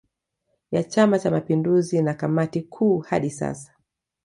Ya 0.71 0.83
chama 0.83 1.19
cha 1.19 1.31
mapinduzi 1.31 2.01
na 2.01 2.13
kamati 2.13 2.61
kuu 2.61 2.99
hadi 2.99 3.29
sasa 3.29 3.73